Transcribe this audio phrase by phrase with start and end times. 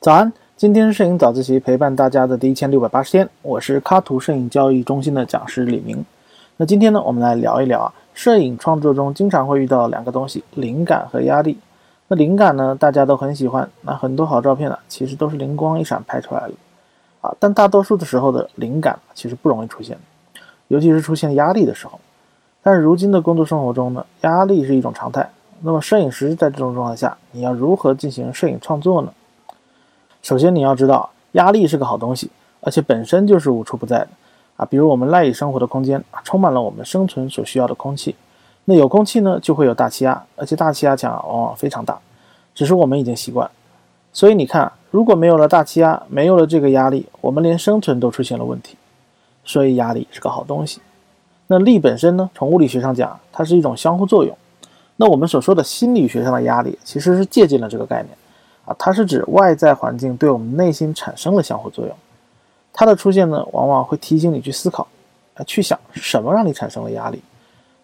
[0.00, 6.02] 早安，今天摄影早自习陪伴大家的第一千六百八十天，我是卡图摄影交易中心的讲师李明。
[6.56, 11.58] 那今天呢，我们来聊一聊啊，摄影创作中经常会遇到两个东西，灵感和压力。
[12.08, 16.54] 那灵感呢，大家都很喜欢，那很多好照片呢，其实都是灵光一闪拍出来的
[17.20, 17.36] 啊。
[17.38, 19.98] 但大多数的时候的灵感其实不容易出现，
[20.68, 22.00] 尤其是出现压力的时候。
[22.62, 25.28] 但是如今的工作生活中呢，压力是一种常态。
[25.62, 29.12] 那么摄影师在这种状态下，你要如何进行摄影创作呢？
[30.22, 32.30] 首先，你要知道，压力是个好东西，
[32.60, 34.08] 而且本身就是无处不在的
[34.56, 34.64] 啊。
[34.64, 38.14] 比如我们赖以生活的空间，充满了我们生存所需要的空气。
[38.64, 41.98] 那有空气呢，就会有大气压，而且大气压强往往非常大，
[42.54, 43.50] 只是我们已经习惯。
[44.12, 48.76] 所以你看，如果没有了大气压，没有了这个压力，我们连生存都出现了问题。
[49.44, 50.80] 所以压力是个好东西。
[51.46, 54.36] 那力本身呢，从物理学上讲，它是一种相互作用。
[55.00, 58.14] 那我们所说的心理学上的压力，其实是借鉴了这个概念。
[58.66, 61.96] 啊，它是指外在环境对我们内心产生了相互作用，
[62.70, 64.86] 它的出现呢，往往会提醒你去思考，
[65.36, 67.22] 啊，去想什么让你产生了压力，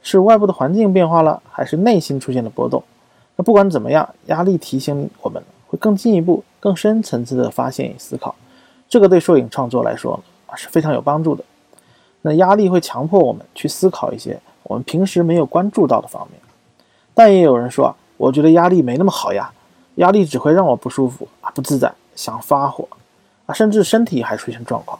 [0.02, 2.84] 是外部的环境变化了，还是内心出现了波动？
[3.36, 8.34] 那不管怎么样，压力提醒我们会更进一步、更深层次的发现与思考，
[8.90, 11.42] 这个对摄影创作来说啊是非常有帮助的。
[12.20, 16.38] 那压力会强迫我们去思考一些我们平时没有关注到的方面，
[17.16, 19.50] 但也有人说，我觉得压力没那么好呀。
[19.94, 22.86] 压力只会让我不舒服啊，不自在，想发火
[23.46, 24.98] 啊，甚至身体还出现状况。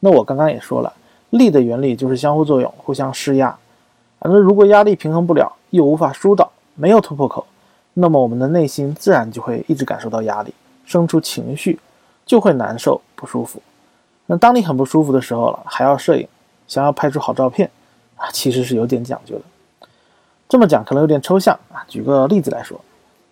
[0.00, 0.92] 那我刚刚也说了，
[1.30, 3.46] 力的原理就是相互作用，互相施压。
[3.46, 7.46] 啊，那如果压力平衡不了，又无法疏导，没有突破口，
[7.94, 10.52] 那么我们的内心自然就会一直感受到压力，
[10.84, 11.78] 生出情绪，
[12.26, 13.62] 就会难受不舒服。
[14.26, 16.26] 那当你很不舒服的时候了，还要摄影，
[16.66, 17.70] 想要拍出好照片
[18.16, 19.42] 啊，其实是有点讲究的。
[20.48, 22.80] 这么讲可能有点抽象啊，举个例子来说。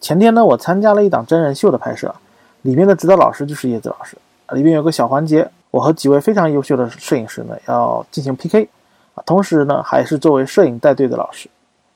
[0.00, 2.14] 前天呢，我参加了一档真人秀的拍摄，
[2.62, 4.16] 里面的指导老师就是叶子老师。
[4.52, 8.68] 里面有个小环节，我和几位非常优秀的摄影师呢要进行 PK，
[9.14, 11.48] 啊，同时呢还是作为摄影带队的老师，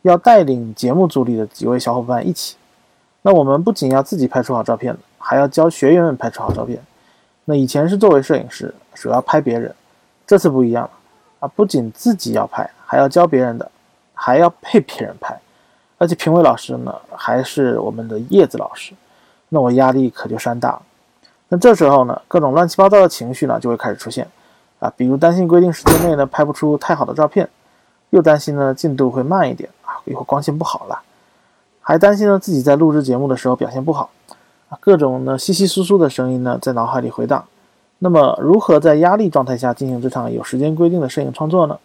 [0.03, 2.56] 要带领节目组里的几位小伙伴一起。
[3.21, 6.81] 那我们不仅要自己拍出好照片，还要教学员们拍出好照片。
[7.44, 9.75] 那以前是作为摄影师，主要拍别人，
[10.26, 10.91] 这次不一样了，
[11.41, 13.71] 啊，不仅自己要拍，还要教别人的，
[14.20, 15.38] 还要配别人拍。
[15.96, 18.92] 而且评委老师呢，还是我们的叶子老师，
[19.48, 20.82] 那我压力可就山大了。
[21.48, 24.28] 那这时候呢，各种乱七八糟的情绪呢就会开始出现，
[24.80, 27.48] 啊，比如担心规定时间内呢拍不出太好的照片，
[28.10, 31.00] 又担心呢进度会慢一点啊，一会儿光线不好了，
[31.80, 34.10] 还担心呢自己在录制节目的时候表现不好，
[34.68, 37.44] 啊，各种呢稀稀疏疏的声音呢在脑海里回荡。
[37.98, 41.76] 那么，如何在压力状态下进行这场有时间规定的摄影创作呢？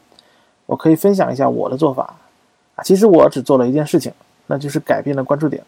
[0.67, 2.13] 我可以分享一下我的做法。
[2.83, 4.11] 其实我只做了一件事情，
[4.47, 5.63] 那就是改变了关注点。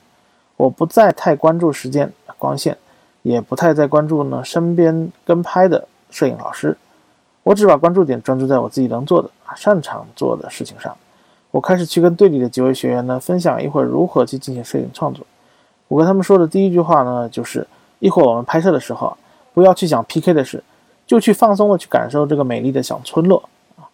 [0.57, 2.77] 我不再太关注时间、光线，
[3.23, 6.77] 也不太再关注呢身边跟拍的摄影老师。
[7.43, 10.95] 我只把关注点专注在我自己能做的、擅长做的事情上。
[11.51, 15.25] 我开始去跟队里的几位学员呢分享一会儿如何去进行摄影创作。
[15.87, 17.65] 我跟他们说的第一句话呢，就是
[17.99, 19.15] 一会儿我们拍摄的时候，
[19.53, 20.63] 不要去想 PK 的事，
[21.05, 23.47] 就去放松的去感受这个美丽的小村落
[23.77, 23.87] 啊，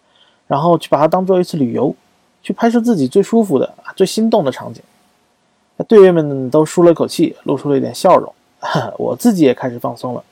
[0.46, 1.94] 然后去把它当做一次旅游。
[2.42, 4.82] 去拍摄自己最舒服的、最心动的场景，
[5.76, 8.32] 那队员们都舒了口气，露出了一点笑容。
[8.98, 10.22] 我自己也开始放松了。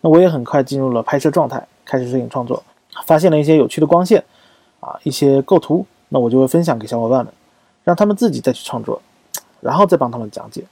[0.00, 2.62] 那我也很快进入了拍摄状态，开始摄影创作。
[3.04, 4.22] 发现了一些有趣的光线，
[4.80, 7.32] 啊，一些构图，那我就会分享给小伙伴们，
[7.84, 9.00] 让他们自己再去创作，
[9.60, 10.64] 然后再帮他们讲解。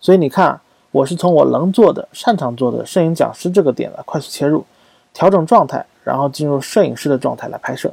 [0.00, 0.60] 所以你看，
[0.92, 4.64] 我是从我能做的、擅长做的摄影讲师这个点来快速切入，
[5.12, 7.92] 调整状态，然后进入摄影师的状态来拍摄，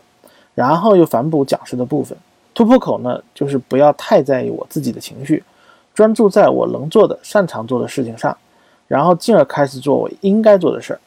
[0.53, 2.15] 然后又反哺讲师的部分。
[2.53, 5.43] 突破口呢，就是不要太在意我自己的情绪，
[5.93, 8.35] 专注在我能做的、擅长做的事情上，
[8.87, 10.99] 然后进而开始做我应该做的事儿。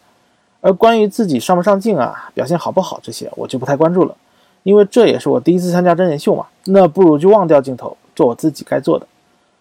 [0.61, 4.17] 而关于自己上不上镜啊、表现好不好这些，我就不太关注了，
[4.63, 6.47] 因为这也是我第一次参加真人秀嘛。
[6.65, 9.07] 那不如就忘掉镜头，做我自己该做的。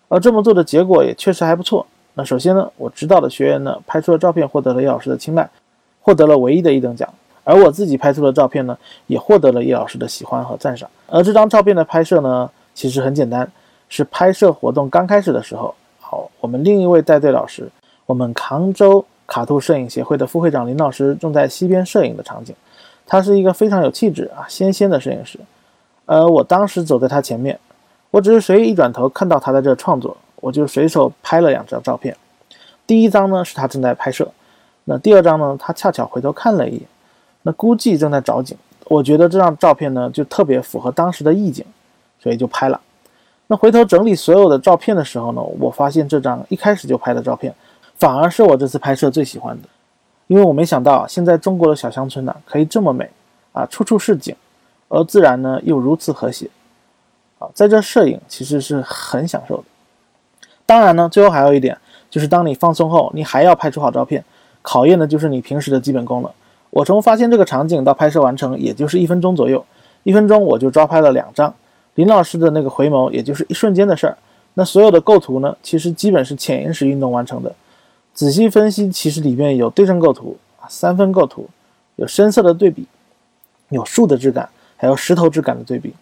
[0.08, 1.86] 而这么做的结果也确实还不错。
[2.14, 5.50] 那首先呢，我指导的学员呢，拍出的照片获得了叶老师的青睐，
[6.00, 7.14] 获得了唯一的一等奖。
[7.44, 10.90] 而我自己拍出的照片呢，也获得了叶老师的喜欢和赞赏。
[11.08, 13.52] 而这张照片的拍摄呢，其实很简单，
[13.90, 17.70] 是拍摄活动刚开始的时候，好，我们另一位带队老师，
[18.06, 22.56] 我们杭州卡兔摄影协会的副会长林老师正在西边摄影的场景。
[23.06, 25.38] 他是一个非常有气质啊、纤纤的摄影师。
[26.06, 27.60] 呃我当时走在他前面，
[28.12, 32.16] 我只是随意一转头看到他在这创作，我就随手拍了两张照片。
[32.88, 34.32] 第一张呢是他正在拍摄，
[34.86, 36.82] 那第二张呢，他恰巧回头看了一眼。
[37.44, 41.64] 那估计正在找景，我觉得这张照片呢就特别符合当时的意境，
[42.20, 42.82] 所以就拍了。
[43.48, 47.54] 那回头整理所有的照片的时候呢，我发现这张一开始就拍的照片，
[48.00, 49.68] 反而是我这次拍摄最喜欢的，
[50.28, 53.10] 因为我没想到现在中国的小乡村呢可以这么美
[53.52, 54.34] 啊，处处是景，
[54.88, 56.50] 而自然呢又如此和谐
[57.40, 59.64] 啊，在这摄影其实是很享受的。
[60.66, 61.78] 当然呢，最后还有一点，
[62.10, 64.24] 就是当你放松后，你还要拍出好照片，
[64.62, 66.34] 考验的就是你平时的基本功了。
[66.74, 69.64] 我从发现这个场景到拍摄完成，也就是一分钟左右，
[70.02, 71.54] 一分钟我就抓拍了两张。
[71.94, 74.18] 林老师的那个回眸，也就是一瞬间的事儿。
[74.56, 77.54] 那所有的构图呢，其实基本是潜意识运动完成的。
[78.16, 81.48] 仔细分析，其实里面有对称构图啊，三分构图，
[81.98, 82.88] 有深色的对比，
[83.70, 85.94] 有树的质感，还有石头质感的对比。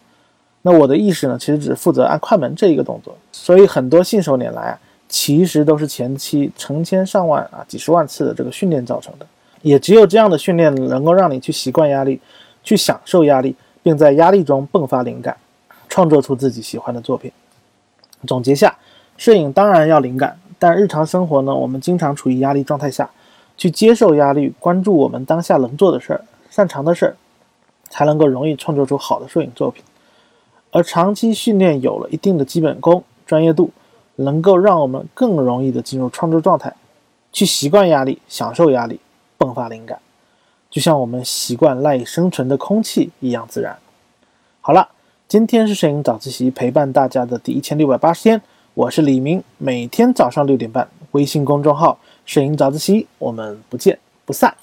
[0.62, 3.14] 那我的意识呢，其实只负责按快门这一个动作。
[3.34, 4.80] 所以很多信手拈来啊，
[5.10, 9.26] 其实都是前期成千上万啊、几十万次的这个训练造成的。
[9.62, 12.20] 也只有这样的训练，能够让你去习惯压力，
[12.64, 15.38] 去享受压力，并在压力中迸发灵感。
[15.90, 17.30] 创作出自己喜欢的作品。
[18.26, 18.78] 总结下，
[19.18, 23.10] 摄影当然要灵感，但日常生活呢，我们经常处于压力状态下，
[23.58, 27.16] 去接受压力，关注我们当下能做的事儿、擅长的事儿，
[27.90, 29.84] 才能够容易创作出好的摄影作品。
[30.72, 33.70] 而长期训练有了一定的基本功、专业度，
[34.16, 36.74] 能够让我们更容易的进入创作状态，
[37.34, 39.02] 去习惯压力、享受压力、
[39.42, 40.00] 迸发灵感，
[40.70, 43.78] 就像我们习惯赖以生存的空气一样自然。
[44.62, 44.90] 好了。
[45.32, 48.42] 今天是摄影早自习陪伴大家的第一千六百八十天，
[48.74, 51.98] 我是李明，每天早上六点半，微信公众号
[52.28, 54.54] “摄影早自习”，我们不见不散。